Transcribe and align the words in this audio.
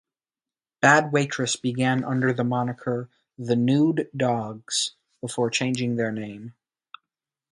Bad 0.81 1.11
Waitress 1.11 1.55
began 1.57 2.03
under 2.03 2.33
the 2.33 2.43
moniker 2.43 3.07
"The 3.37 3.55
Nude 3.55 4.09
Dogs" 4.17 4.93
before 5.21 5.51
changing 5.51 5.95
their 5.95 6.11
name. 6.11 6.55